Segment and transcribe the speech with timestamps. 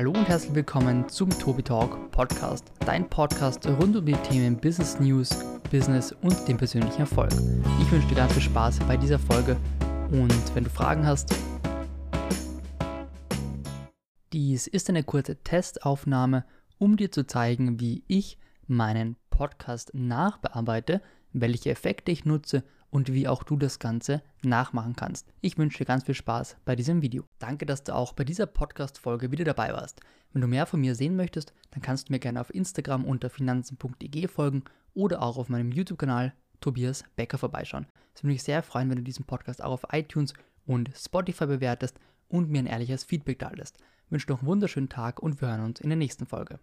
[0.00, 4.98] Hallo und herzlich willkommen zum Tobi Talk Podcast, dein Podcast rund um die Themen Business
[4.98, 5.28] News,
[5.70, 7.30] Business und den persönlichen Erfolg.
[7.82, 9.58] Ich wünsche dir ganz viel Spaß bei dieser Folge
[10.10, 11.34] und wenn du Fragen hast,
[14.32, 16.46] dies ist eine kurze Testaufnahme,
[16.78, 18.38] um dir zu zeigen, wie ich
[18.70, 21.02] meinen Podcast nachbearbeite,
[21.32, 25.32] welche Effekte ich nutze und wie auch du das Ganze nachmachen kannst.
[25.40, 27.24] Ich wünsche dir ganz viel Spaß bei diesem Video.
[27.38, 30.00] Danke, dass du auch bei dieser Podcast-Folge wieder dabei warst.
[30.32, 33.30] Wenn du mehr von mir sehen möchtest, dann kannst du mir gerne auf Instagram unter
[33.30, 37.86] finanzen.eg folgen oder auch auf meinem YouTube-Kanal Tobias Becker vorbeischauen.
[38.14, 40.34] Es würde mich sehr freuen, wenn du diesen Podcast auch auf iTunes
[40.66, 41.98] und Spotify bewertest
[42.28, 43.78] und mir ein ehrliches Feedback da lässt.
[44.10, 46.58] Wünsche noch einen wunderschönen Tag und wir hören uns in der nächsten Folge.